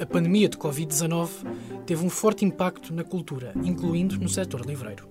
A 0.00 0.06
pandemia 0.06 0.48
de 0.48 0.56
Covid-19 0.56 1.28
teve 1.84 2.06
um 2.06 2.08
forte 2.08 2.44
impacto 2.44 2.94
na 2.94 3.02
cultura, 3.02 3.52
incluindo 3.64 4.16
no 4.16 4.28
setor 4.28 4.64
livreiro. 4.64 5.08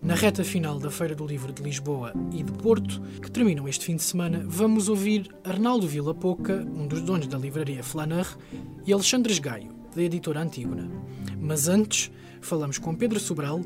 Na 0.00 0.14
reta 0.14 0.42
final 0.42 0.78
da 0.78 0.90
Feira 0.90 1.14
do 1.14 1.26
Livro 1.26 1.52
de 1.52 1.62
Lisboa 1.62 2.14
e 2.32 2.42
de 2.42 2.50
Porto, 2.50 3.02
que 3.20 3.30
terminam 3.30 3.68
este 3.68 3.84
fim 3.84 3.94
de 3.94 4.02
semana, 4.02 4.42
vamos 4.46 4.88
ouvir 4.88 5.28
Arnaldo 5.44 5.86
Vila 5.86 6.14
Pouca, 6.14 6.66
um 6.74 6.86
dos 6.86 7.02
donos 7.02 7.26
da 7.26 7.36
livraria 7.36 7.84
Flaneur, 7.84 8.26
e 8.86 8.92
Alexandre 8.92 9.32
Esgaio, 9.32 9.68
da 9.94 10.02
editora 10.02 10.40
Antígona. 10.40 10.90
Mas 11.38 11.68
antes, 11.68 12.10
falamos 12.40 12.78
com 12.78 12.94
Pedro 12.94 13.20
Sobral, 13.20 13.60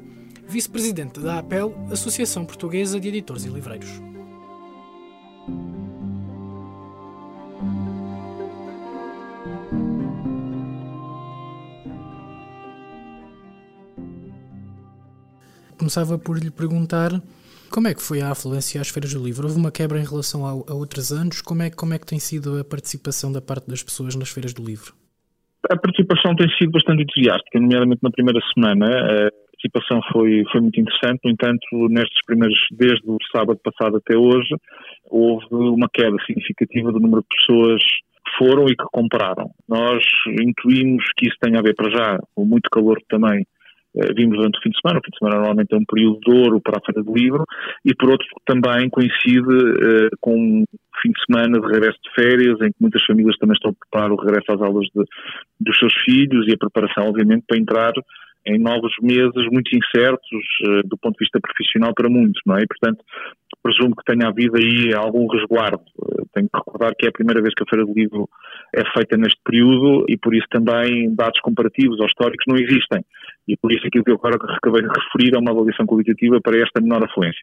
vice-presidente 0.48 1.20
da 1.20 1.38
APEL, 1.38 1.74
Associação 1.92 2.44
Portuguesa 2.44 2.98
de 2.98 3.06
Editores 3.06 3.44
e 3.44 3.48
Livreiros. 3.48 4.15
Começava 15.86 16.18
por 16.18 16.36
lhe 16.36 16.50
perguntar 16.50 17.10
como 17.70 17.86
é 17.86 17.94
que 17.94 18.02
foi 18.02 18.20
a 18.20 18.32
afluência 18.32 18.80
às 18.80 18.88
feiras 18.88 19.14
do 19.14 19.22
livro? 19.22 19.46
Houve 19.46 19.56
uma 19.56 19.70
quebra 19.70 20.00
em 20.00 20.04
relação 20.04 20.44
a, 20.44 20.50
a 20.50 20.74
outros 20.74 21.12
anos? 21.12 21.40
Como 21.40 21.62
é, 21.62 21.70
como 21.70 21.94
é 21.94 21.98
que 22.00 22.04
tem 22.04 22.18
sido 22.18 22.58
a 22.58 22.64
participação 22.64 23.30
da 23.30 23.40
parte 23.40 23.70
das 23.70 23.84
pessoas 23.84 24.16
nas 24.16 24.28
feiras 24.28 24.52
do 24.52 24.66
livro? 24.66 24.90
A 25.70 25.78
participação 25.78 26.34
tem 26.34 26.50
sido 26.58 26.72
bastante 26.72 27.04
entusiástica, 27.04 27.60
nomeadamente 27.60 28.02
na 28.02 28.10
primeira 28.10 28.40
semana. 28.52 28.84
A 28.90 29.30
participação 29.30 30.00
foi, 30.10 30.42
foi 30.50 30.60
muito 30.60 30.80
interessante, 30.80 31.20
no 31.22 31.30
entanto, 31.30 31.62
nestes 31.88 32.18
primeiros, 32.26 32.58
desde 32.72 33.06
o 33.06 33.16
sábado 33.30 33.60
passado 33.62 33.98
até 33.98 34.18
hoje, 34.18 34.58
houve 35.08 35.46
uma 35.54 35.88
queda 35.88 36.16
significativa 36.26 36.90
do 36.90 36.98
número 36.98 37.22
de 37.22 37.28
pessoas 37.30 37.80
que 37.80 38.44
foram 38.44 38.66
e 38.66 38.74
que 38.74 38.84
compraram. 38.90 39.52
Nós 39.68 40.02
intuímos 40.26 41.04
que 41.16 41.28
isso 41.28 41.36
tem 41.40 41.56
a 41.56 41.62
ver 41.62 41.76
para 41.76 41.90
já 41.90 42.18
com 42.34 42.44
muito 42.44 42.68
calor 42.70 42.98
também 43.08 43.46
vimos 44.14 44.36
durante 44.36 44.58
o 44.58 44.62
fim 44.62 44.70
de 44.70 44.80
semana. 44.80 45.00
O 45.00 45.04
fim 45.04 45.10
de 45.10 45.18
semana 45.18 45.36
normalmente 45.36 45.72
é 45.72 45.76
um 45.76 45.84
período 45.84 46.20
de 46.20 46.30
ouro 46.30 46.60
para 46.60 46.78
a 46.78 46.84
Feira 46.84 47.02
do 47.02 47.14
Livro 47.14 47.44
e, 47.84 47.94
por 47.94 48.10
outro, 48.10 48.26
também 48.44 48.88
coincide 48.90 49.40
uh, 49.40 50.10
com 50.20 50.34
um 50.34 50.64
fim 51.02 51.10
de 51.10 51.24
semana 51.26 51.60
de 51.60 51.66
regresso 51.66 51.98
de 52.02 52.14
férias, 52.14 52.60
em 52.60 52.70
que 52.70 52.80
muitas 52.80 53.04
famílias 53.04 53.36
também 53.38 53.54
estão 53.54 53.70
a 53.70 53.74
preparar 53.74 54.12
o 54.12 54.16
regresso 54.16 54.52
às 54.52 54.60
aulas 54.60 54.86
de, 54.94 55.04
dos 55.60 55.78
seus 55.78 55.94
filhos 56.04 56.46
e 56.48 56.54
a 56.54 56.58
preparação, 56.58 57.08
obviamente, 57.08 57.44
para 57.46 57.58
entrar 57.58 57.92
em 58.46 58.58
novos 58.58 58.92
meses 59.02 59.50
muito 59.50 59.70
incertos 59.74 60.44
uh, 60.68 60.86
do 60.86 60.96
ponto 60.96 61.14
de 61.18 61.24
vista 61.24 61.40
profissional 61.40 61.92
para 61.94 62.08
muitos, 62.08 62.40
não 62.46 62.56
é? 62.56 62.62
E, 62.62 62.66
portanto, 62.66 63.02
presumo 63.66 63.96
que 63.96 64.04
tenha 64.04 64.28
havido 64.28 64.56
aí 64.56 64.94
algum 64.94 65.26
resguardo. 65.26 65.82
Tenho 66.32 66.48
que 66.48 66.56
recordar 66.56 66.94
que 66.96 67.06
é 67.06 67.08
a 67.08 67.12
primeira 67.12 67.42
vez 67.42 67.52
que 67.54 67.64
a 67.64 67.66
Feira 67.68 67.84
do 67.84 67.92
Livro 67.92 68.28
é 68.72 68.82
feita 68.92 69.16
neste 69.16 69.40
período 69.44 70.04
e, 70.08 70.16
por 70.16 70.34
isso, 70.34 70.46
também 70.50 71.12
dados 71.14 71.40
comparativos 71.40 71.98
ou 71.98 72.06
históricos 72.06 72.44
não 72.46 72.56
existem. 72.56 73.04
E, 73.48 73.56
por 73.56 73.72
isso, 73.72 73.86
aquilo 73.86 74.04
que 74.04 74.10
eu 74.10 74.16
agora 74.16 74.36
acabei 74.36 74.82
de 74.82 74.88
referir 74.88 75.34
é 75.34 75.38
uma 75.38 75.52
avaliação 75.52 75.86
qualitativa 75.86 76.40
para 76.40 76.58
esta 76.58 76.80
menor 76.80 77.04
afluência. 77.04 77.42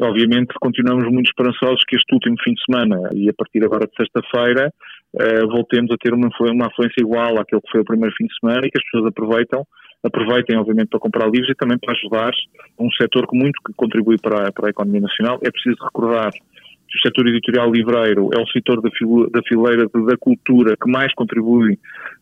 Obviamente, 0.00 0.54
continuamos 0.60 1.04
muito 1.12 1.26
esperançosos 1.26 1.84
que 1.86 1.96
este 1.96 2.14
último 2.14 2.36
fim 2.42 2.54
de 2.54 2.62
semana 2.64 3.10
e 3.12 3.28
a 3.28 3.34
partir 3.34 3.62
agora 3.62 3.86
de 3.86 3.94
sexta-feira 3.94 4.72
uh, 5.14 5.48
voltemos 5.48 5.90
a 5.92 5.96
ter 5.98 6.14
uma, 6.14 6.30
uma 6.40 6.66
afluência 6.66 7.00
igual 7.00 7.38
àquele 7.38 7.60
que 7.60 7.70
foi 7.70 7.82
o 7.82 7.84
primeiro 7.84 8.14
fim 8.16 8.24
de 8.24 8.34
semana 8.40 8.66
e 8.66 8.70
que 8.70 8.78
as 8.78 8.84
pessoas 8.84 9.10
aproveitam 9.10 9.66
aproveitem, 10.02 10.58
obviamente, 10.58 10.88
para 10.88 10.98
comprar 10.98 11.30
livros 11.30 11.50
e 11.50 11.54
também 11.54 11.78
para 11.78 11.94
ajudar 11.94 12.32
um 12.78 12.90
setor 12.92 13.26
que 13.28 13.36
muito 13.36 13.58
que 13.64 13.72
contribui 13.74 14.16
para, 14.20 14.50
para 14.50 14.66
a 14.66 14.70
economia 14.70 15.00
nacional. 15.00 15.38
É 15.42 15.50
preciso 15.50 15.76
recordar 15.84 16.32
que 16.32 16.98
o 16.98 17.02
setor 17.02 17.28
editorial 17.28 17.70
livreiro 17.70 18.30
é 18.36 18.40
o 18.40 18.46
setor 18.48 18.82
da, 18.82 18.90
da 18.90 19.42
fileira 19.46 19.86
da 19.88 20.16
cultura 20.18 20.76
que 20.76 20.90
mais 20.90 21.14
contribui 21.14 21.78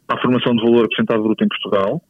para 0.07 0.19
a 0.19 0.23
formação 0.23 0.55
de 0.55 0.63
valor 0.63 0.85
acrescentado 0.85 1.23
bruto 1.23 1.43
em 1.43 1.49
Portugal 1.49 2.03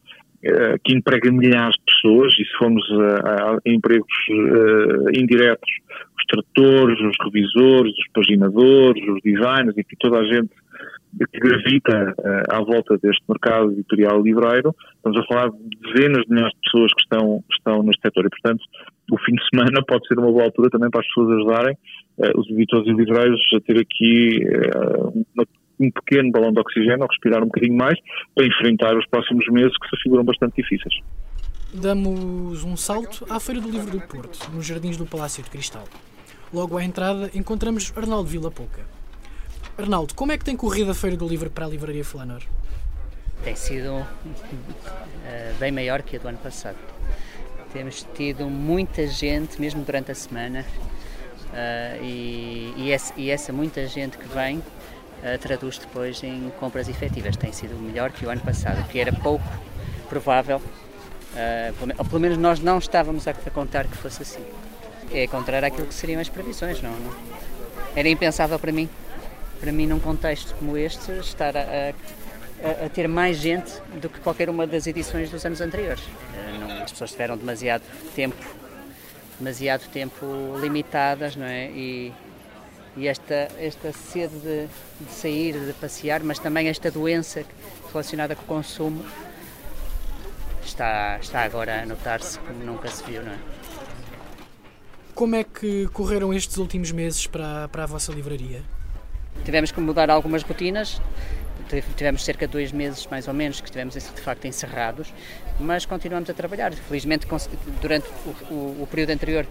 que 0.83 0.95
emprega 0.95 1.31
milhares 1.31 1.75
de 1.77 1.93
pessoas, 1.93 2.33
e 2.33 2.45
se 2.45 2.57
formos 2.57 2.83
a, 3.23 3.51
a 3.51 3.57
empregos 3.65 4.07
uh, 4.29 5.09
indiretos, 5.15 5.69
os 6.17 6.25
tradutores, 6.25 6.99
os 6.99 7.15
revisores, 7.23 7.93
os 7.93 8.07
paginadores, 8.13 9.07
os 9.07 9.21
designers, 9.21 9.77
enfim, 9.77 9.95
toda 9.99 10.19
a 10.19 10.23
gente 10.23 10.49
que 11.31 11.39
gravita 11.39 12.15
uh, 12.17 12.55
à 12.55 12.59
volta 12.63 12.97
deste 12.97 13.23
mercado 13.29 13.71
editorial 13.71 14.21
livreiro, 14.21 14.73
estamos 14.95 15.19
a 15.19 15.25
falar 15.25 15.49
de 15.51 15.93
dezenas 15.93 16.23
de 16.23 16.31
milhares 16.31 16.53
de 16.53 16.71
pessoas 16.71 16.93
que 16.93 17.01
estão, 17.01 17.43
estão 17.51 17.83
neste 17.83 18.01
setor. 18.01 18.25
E, 18.25 18.29
portanto, 18.29 18.63
o 19.11 19.19
fim 19.19 19.35
de 19.35 19.43
semana 19.53 19.83
pode 19.87 20.07
ser 20.07 20.17
uma 20.17 20.31
boa 20.31 20.45
altura 20.45 20.69
também 20.69 20.89
para 20.89 21.01
as 21.01 21.07
pessoas 21.07 21.37
ajudarem 21.37 21.77
uh, 22.17 22.39
os 22.39 22.49
editores 22.49 22.87
e 22.87 22.93
livreiros 22.93 23.41
a 23.55 23.59
ter 23.59 23.79
aqui 23.79 24.39
uma, 25.35 25.45
um 25.81 25.91
pequeno 25.91 26.31
balão 26.31 26.51
de 26.53 26.59
oxigênio, 26.59 27.03
a 27.03 27.07
respirar 27.07 27.41
um 27.41 27.47
bocadinho 27.47 27.75
mais, 27.75 27.97
para 28.35 28.45
enfrentar 28.45 28.95
os 28.97 29.05
próximos 29.07 29.45
meses 29.47 29.75
que 29.77 29.89
se 29.89 29.95
afiguram 29.95 30.23
bastante 30.23 30.61
difíceis. 30.61 30.93
Damos 31.73 32.63
um 32.63 32.75
salto 32.75 33.25
à 33.29 33.39
Feira 33.39 33.61
do 33.61 33.69
Livro 33.69 33.91
do 33.91 34.01
Porto, 34.01 34.49
nos 34.53 34.65
Jardins 34.65 34.97
do 34.97 35.05
Palácio 35.05 35.43
de 35.43 35.49
Cristal. 35.49 35.85
Logo 36.53 36.77
à 36.77 36.83
entrada 36.83 37.31
encontramos 37.33 37.93
Arnaldo 37.95 38.29
Vila 38.29 38.51
Pouca, 38.51 38.81
Arnaldo, 39.77 40.13
como 40.13 40.31
é 40.31 40.37
que 40.37 40.45
tem 40.45 40.55
corrido 40.55 40.91
a 40.91 40.93
Feira 40.93 41.15
do 41.15 41.27
Livro 41.27 41.49
para 41.49 41.65
a 41.65 41.69
Livraria 41.69 42.03
Flanor? 42.03 42.41
Tem 43.43 43.55
sido 43.55 43.93
uh, 43.95 44.05
bem 45.59 45.71
maior 45.71 46.03
que 46.03 46.17
a 46.17 46.19
do 46.19 46.27
ano 46.27 46.37
passado. 46.37 46.77
Temos 47.73 48.05
tido 48.13 48.47
muita 48.47 49.07
gente, 49.07 49.59
mesmo 49.59 49.83
durante 49.83 50.11
a 50.11 50.15
semana, 50.15 50.65
uh, 51.49 52.03
e, 52.03 52.73
e, 52.77 52.91
essa, 52.91 53.13
e, 53.17 53.31
essa, 53.31 53.53
muita 53.53 53.87
gente 53.87 54.17
que 54.17 54.27
vem 54.27 54.61
traduz 55.39 55.77
depois 55.77 56.23
em 56.23 56.51
compras 56.59 56.87
efetivas. 56.87 57.35
Tem 57.35 57.51
sido 57.51 57.75
melhor 57.75 58.11
que 58.11 58.25
o 58.25 58.29
ano 58.29 58.41
passado, 58.41 58.87
que 58.89 58.99
era 58.99 59.11
pouco 59.13 59.45
provável, 60.09 60.61
ou 61.97 62.05
pelo 62.05 62.19
menos 62.19 62.37
nós 62.37 62.59
não 62.59 62.77
estávamos 62.77 63.27
a, 63.27 63.33
contar 63.33 63.85
que 63.87 63.95
fosse 63.97 64.23
assim. 64.23 64.43
É 65.13 65.27
contrário 65.27 65.67
àquilo 65.67 65.87
que 65.87 65.93
seriam 65.93 66.19
as 66.19 66.29
previsões, 66.29 66.81
não, 66.81 66.91
não? 66.91 67.13
Era 67.95 68.09
impensável 68.09 68.57
para 68.57 68.71
mim 68.71 68.89
para 69.61 69.71
mim, 69.71 69.85
num 69.85 69.99
contexto 69.99 70.55
como 70.55 70.75
este, 70.75 71.11
estar 71.19 71.55
a, 71.55 71.61
a, 71.61 72.85
a, 72.85 72.89
ter 72.89 73.07
mais 73.07 73.37
gente 73.37 73.71
do 74.01 74.09
que 74.09 74.19
qualquer 74.19 74.49
uma 74.49 74.65
das 74.65 74.87
edições 74.87 75.29
dos 75.29 75.45
anos 75.45 75.61
anteriores. 75.61 76.03
Eh, 76.35 76.81
as 76.83 76.91
pessoas 76.91 77.11
tiveram 77.11 77.37
demasiado 77.37 77.83
tempo, 78.15 78.43
demasiado 79.37 79.87
tempo 79.91 80.25
limitadas, 80.59 81.35
não 81.35 81.45
é? 81.45 81.69
E, 81.69 82.11
e 82.95 83.07
esta, 83.07 83.47
esta 83.57 83.91
sede 83.93 84.35
de, 84.39 84.67
de, 84.99 85.11
sair, 85.11 85.53
de 85.53 85.73
passear, 85.73 86.21
mas 86.23 86.39
também 86.39 86.67
esta 86.67 86.91
doença 86.91 87.43
relacionada 87.91 88.35
com 88.35 88.43
o 88.43 88.45
consumo 88.45 89.03
está, 90.63 91.17
está 91.21 91.41
agora 91.43 91.81
a 91.81 91.85
notar-se 91.85 92.39
como 92.39 92.63
nunca 92.63 92.89
se 92.89 93.03
viu, 93.03 93.23
não 93.23 93.31
é? 93.31 93.37
Como 95.13 95.35
é 95.35 95.43
que 95.43 95.87
correram 95.87 96.33
estes 96.33 96.57
últimos 96.57 96.91
meses 96.91 97.27
para, 97.27 97.67
para 97.67 97.83
a 97.83 97.85
vossa 97.85 98.11
livraria? 98.11 98.63
Tivemos 99.43 99.71
que 99.71 99.79
mudar 99.79 100.09
algumas 100.09 100.43
rotinas, 100.43 101.01
tivemos 101.95 102.23
cerca 102.23 102.47
de 102.47 102.53
dois 102.53 102.71
meses 102.71 103.07
mais 103.07 103.27
ou 103.27 103.33
menos 103.33 103.59
que 103.59 103.67
estivemos 103.67 103.93
de 103.93 104.21
facto 104.21 104.45
encerrados, 104.45 105.13
mas 105.59 105.85
continuamos 105.85 106.29
a 106.29 106.33
trabalhar. 106.33 106.73
Felizmente 106.73 107.27
durante 107.81 108.07
o, 108.25 108.53
o, 108.53 108.83
o, 108.83 108.87
período 108.89 109.11
anterior 109.11 109.45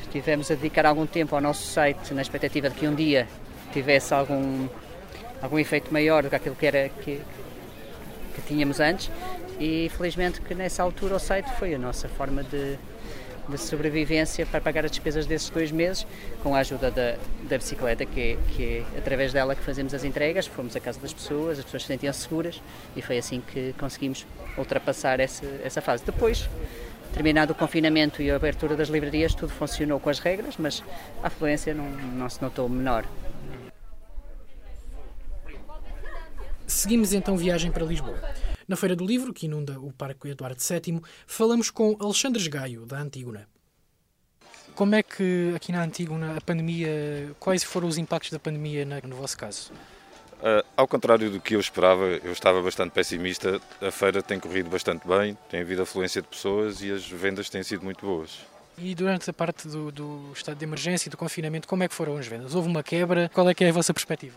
estivemos 0.00 0.50
a 0.50 0.54
dedicar 0.54 0.86
algum 0.86 1.06
tempo 1.06 1.34
ao 1.34 1.40
nosso 1.40 1.66
site 1.66 2.12
na 2.14 2.22
expectativa 2.22 2.68
de 2.68 2.76
que 2.76 2.86
um 2.86 2.94
dia 2.94 3.26
tivesse 3.72 4.12
algum 4.12 4.68
algum 5.40 5.58
efeito 5.58 5.92
maior 5.92 6.22
do 6.22 6.30
que 6.30 6.36
aquilo 6.36 6.54
que 6.54 6.66
era 6.66 6.88
que, 6.88 7.20
que 8.34 8.42
tínhamos 8.46 8.78
antes 8.78 9.10
e 9.58 9.90
felizmente 9.96 10.40
que 10.40 10.54
nessa 10.54 10.82
altura 10.82 11.16
o 11.16 11.18
site 11.18 11.50
foi 11.58 11.74
a 11.74 11.78
nossa 11.78 12.08
forma 12.08 12.44
de 12.44 12.78
de 13.48 13.58
sobrevivência 13.58 14.46
para 14.46 14.60
pagar 14.60 14.84
as 14.84 14.90
despesas 14.90 15.26
desses 15.26 15.50
dois 15.50 15.72
meses, 15.72 16.06
com 16.42 16.54
a 16.54 16.60
ajuda 16.60 16.90
da, 16.90 17.16
da 17.48 17.58
bicicleta, 17.58 18.06
que 18.06 18.20
é, 18.20 18.36
que 18.54 18.84
é 18.94 18.98
através 18.98 19.32
dela 19.32 19.54
que 19.54 19.62
fazemos 19.62 19.92
as 19.94 20.04
entregas. 20.04 20.46
Fomos 20.46 20.76
à 20.76 20.80
casa 20.80 21.00
das 21.00 21.12
pessoas, 21.12 21.58
as 21.58 21.64
pessoas 21.64 21.82
se 21.82 21.88
sentiam 21.88 22.12
seguras 22.12 22.62
e 22.96 23.02
foi 23.02 23.18
assim 23.18 23.40
que 23.40 23.74
conseguimos 23.78 24.26
ultrapassar 24.56 25.20
essa, 25.20 25.44
essa 25.64 25.80
fase. 25.80 26.04
Depois, 26.04 26.48
terminado 27.12 27.52
o 27.52 27.54
confinamento 27.54 28.22
e 28.22 28.30
a 28.30 28.36
abertura 28.36 28.76
das 28.76 28.88
livrarias, 28.88 29.34
tudo 29.34 29.52
funcionou 29.52 29.98
com 29.98 30.10
as 30.10 30.18
regras, 30.18 30.54
mas 30.58 30.82
a 31.22 31.26
afluência 31.26 31.74
não, 31.74 31.88
não 31.90 32.28
se 32.28 32.40
notou 32.40 32.68
menor. 32.68 33.04
Seguimos 36.66 37.12
então 37.12 37.36
viagem 37.36 37.70
para 37.70 37.84
Lisboa. 37.84 38.18
Na 38.68 38.76
Feira 38.76 38.94
do 38.94 39.04
Livro, 39.04 39.32
que 39.32 39.46
inunda 39.46 39.78
o 39.80 39.92
Parque 39.92 40.28
Eduardo 40.28 40.60
VII, 40.60 41.00
falamos 41.26 41.70
com 41.70 41.96
Alexandre 42.00 42.40
Esgaio, 42.40 42.86
da 42.86 43.00
Antígona. 43.00 43.48
Como 44.74 44.94
é 44.94 45.02
que 45.02 45.52
aqui 45.54 45.70
na 45.70 45.82
Antígona 45.82 46.36
a 46.36 46.40
pandemia, 46.40 47.34
quais 47.38 47.62
foram 47.62 47.88
os 47.88 47.98
impactos 47.98 48.30
da 48.30 48.38
pandemia 48.38 48.86
no 49.04 49.16
vosso 49.16 49.36
caso? 49.36 49.70
Uh, 50.42 50.64
ao 50.76 50.88
contrário 50.88 51.30
do 51.30 51.40
que 51.40 51.54
eu 51.54 51.60
esperava, 51.60 52.04
eu 52.04 52.32
estava 52.32 52.60
bastante 52.60 52.90
pessimista. 52.90 53.60
A 53.80 53.90
feira 53.90 54.22
tem 54.22 54.40
corrido 54.40 54.70
bastante 54.70 55.06
bem, 55.06 55.36
tem 55.48 55.60
havido 55.60 55.82
afluência 55.82 56.20
de 56.20 56.26
pessoas 56.26 56.82
e 56.82 56.90
as 56.90 57.06
vendas 57.06 57.48
têm 57.48 57.62
sido 57.62 57.84
muito 57.84 58.04
boas. 58.04 58.40
E 58.76 58.94
durante 58.94 59.28
a 59.28 59.32
parte 59.32 59.68
do, 59.68 59.92
do 59.92 60.32
estado 60.32 60.56
de 60.56 60.64
emergência 60.64 61.08
e 61.08 61.10
do 61.10 61.16
confinamento, 61.16 61.68
como 61.68 61.82
é 61.82 61.88
que 61.88 61.94
foram 61.94 62.16
as 62.16 62.26
vendas? 62.26 62.54
Houve 62.54 62.68
uma 62.68 62.82
quebra? 62.82 63.30
Qual 63.32 63.48
é 63.48 63.54
que 63.54 63.62
é 63.62 63.68
a 63.68 63.72
vossa 63.72 63.92
perspectiva? 63.92 64.36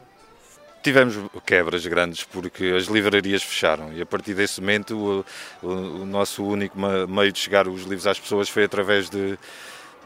Tivemos 0.85 1.17
quebras 1.47 1.83
grandes 1.87 2.23
porque 2.25 2.75
as 2.77 2.83
livrarias 2.83 3.41
fecharam 3.41 3.91
e 3.91 4.03
a 4.03 4.05
partir 4.05 4.35
desse 4.35 4.61
momento 4.61 5.25
o, 5.63 5.67
o, 5.67 6.05
nosso 6.05 6.45
único 6.45 6.77
meio 7.09 7.31
de 7.31 7.39
chegar 7.39 7.67
os 7.67 7.81
livros 7.85 8.05
às 8.05 8.19
pessoas 8.19 8.49
foi 8.49 8.65
através 8.65 9.09
de, 9.09 9.35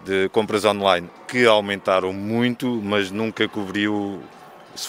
de 0.05 0.29
compras 0.29 0.63
online, 0.63 1.09
que 1.27 1.45
aumentaram 1.45 2.13
muito, 2.13 2.81
mas 2.81 3.11
nunca 3.11 3.45
cobriu 3.49 4.23
se 4.73 4.87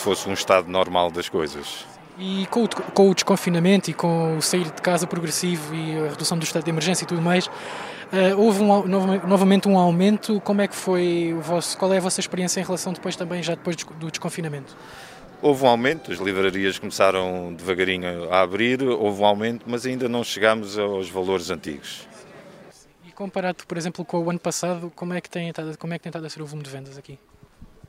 fosse 0.00 0.28
um 0.28 0.32
estado 0.32 0.70
normal 0.70 1.10
das 1.10 1.28
coisas. 1.28 1.86
E 2.16 2.46
com 2.46 2.62
o, 2.62 2.68
com 2.68 3.10
o, 3.10 3.12
desconfinamento 3.12 3.90
e 3.90 3.94
com 3.94 4.36
o 4.36 4.40
sair 4.40 4.66
de 4.66 4.80
casa 4.80 5.08
progressivo 5.08 5.74
e 5.74 5.98
a 6.06 6.10
redução 6.10 6.38
do 6.38 6.44
estado 6.44 6.62
de 6.62 6.70
emergência 6.70 7.02
e 7.02 7.06
tudo 7.08 7.20
mais, 7.20 7.48
uh, 7.48 7.50
houve 8.38 8.62
um, 8.62 8.86
novamente 8.86 9.68
um 9.68 9.76
aumento. 9.76 10.40
Como 10.42 10.60
é 10.60 10.68
que 10.68 10.76
foi 10.76 11.34
o 11.36 11.40
vosso, 11.40 11.76
qual 11.76 11.92
é 11.92 11.96
a 11.96 12.00
vossa 12.00 12.20
experiência 12.20 12.60
em 12.60 12.64
relação 12.64 12.92
depois 12.92 13.16
também, 13.16 13.42
já 13.42 13.56
depois 13.56 13.74
do 13.74 14.08
desconfinamento? 14.08 14.76
Houve 15.42 15.64
um 15.64 15.66
aumento, 15.66 16.12
as 16.12 16.20
livrarias 16.20 16.78
começaram 16.78 17.52
devagarinho 17.52 18.32
a 18.32 18.42
abrir, 18.42 18.80
houve 18.80 19.22
um 19.22 19.26
aumento, 19.26 19.64
mas 19.66 19.84
ainda 19.84 20.08
não 20.08 20.22
chegámos 20.22 20.78
aos 20.78 21.10
valores 21.10 21.50
antigos. 21.50 22.06
E 23.04 23.10
comparado, 23.10 23.66
por 23.66 23.76
exemplo, 23.76 24.04
com 24.04 24.22
o 24.22 24.30
ano 24.30 24.38
passado, 24.38 24.92
como 24.94 25.14
é 25.14 25.20
que 25.20 25.28
tem 25.28 25.48
estado, 25.48 25.76
como 25.76 25.92
é 25.92 25.98
que 25.98 26.04
tem 26.04 26.10
estado 26.10 26.24
a 26.24 26.30
ser 26.30 26.42
o 26.42 26.46
volume 26.46 26.62
de 26.62 26.70
vendas 26.70 26.96
aqui? 26.96 27.18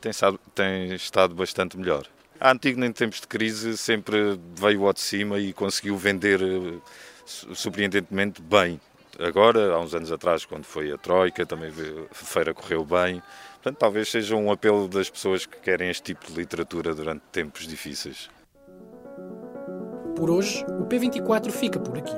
Tem 0.01 0.09
estado, 0.09 0.39
tem 0.55 0.95
estado 0.95 1.35
bastante 1.35 1.77
melhor. 1.77 2.07
A 2.39 2.51
Antigo, 2.51 2.83
em 2.83 2.91
tempos 2.91 3.21
de 3.21 3.27
crise, 3.27 3.77
sempre 3.77 4.39
veio 4.55 4.87
ao 4.87 4.91
de 4.91 5.01
cima 5.01 5.37
e 5.37 5.53
conseguiu 5.53 5.95
vender 5.95 6.41
eh, 6.41 6.79
surpreendentemente 7.53 8.41
bem. 8.41 8.81
Agora, 9.19 9.73
há 9.73 9.79
uns 9.79 9.93
anos 9.93 10.11
atrás, 10.11 10.43
quando 10.43 10.63
foi 10.63 10.91
a 10.91 10.97
Troika, 10.97 11.45
também 11.45 11.69
a 11.69 12.15
feira 12.15 12.51
correu 12.51 12.83
bem. 12.83 13.21
Portanto, 13.63 13.79
talvez 13.79 14.11
seja 14.11 14.35
um 14.35 14.51
apelo 14.51 14.89
das 14.89 15.09
pessoas 15.09 15.45
que 15.45 15.57
querem 15.57 15.89
este 15.89 16.03
tipo 16.03 16.27
de 16.27 16.33
literatura 16.33 16.93
durante 16.93 17.21
tempos 17.31 17.65
difíceis. 17.65 18.29
Por 20.17 20.29
hoje, 20.29 20.65
o 20.65 20.85
P24 20.85 21.49
fica 21.49 21.79
por 21.79 21.97
aqui. 21.97 22.13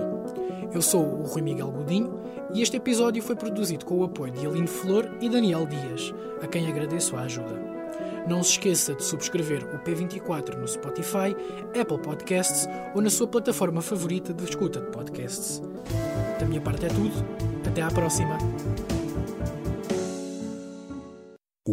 Eu 0.74 0.82
sou 0.82 1.06
o 1.06 1.22
Rui 1.22 1.44
Miguel 1.44 1.70
Godinho 1.70 2.20
e 2.52 2.64
este 2.64 2.78
episódio 2.78 3.22
foi 3.22 3.36
produzido 3.36 3.86
com 3.86 4.00
o 4.00 4.04
apoio 4.04 4.34
de 4.34 4.44
Aline 4.44 4.66
Flor 4.66 5.08
e 5.22 5.30
Daniel 5.30 5.68
Dias, 5.68 6.12
a 6.42 6.48
quem 6.48 6.68
agradeço 6.68 7.16
a 7.16 7.22
ajuda. 7.22 7.62
Não 8.28 8.42
se 8.42 8.54
esqueça 8.54 8.96
de 8.96 9.04
subscrever 9.04 9.64
o 9.66 9.78
P24 9.78 10.56
no 10.56 10.68
Spotify, 10.68 11.36
Apple 11.80 12.00
Podcasts 12.00 12.68
ou 12.96 13.04
na 13.04 13.12
sua 13.12 13.28
plataforma 13.28 13.84
favorita 13.84 14.34
de 14.34 14.46
escuta 14.46 14.82
de 14.82 14.88
podcasts. 14.88 15.62
Da 16.40 16.46
minha 16.48 16.62
parte 16.62 16.88
é 16.88 16.90
tudo. 16.90 17.14
Até 17.68 17.84
à 17.84 17.92
próxima. 17.92 18.36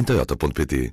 em 0.00 0.04
toyota.pt 0.04 0.92